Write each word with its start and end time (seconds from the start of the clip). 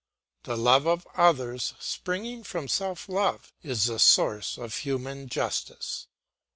The 0.45 0.57
love 0.57 0.87
of 0.87 1.05
others 1.13 1.75
springing 1.79 2.43
from 2.43 2.67
self 2.67 3.07
love, 3.07 3.53
is 3.61 3.85
the 3.85 3.99
source 3.99 4.57
of 4.57 4.77
human 4.77 5.29
justice. 5.29 6.07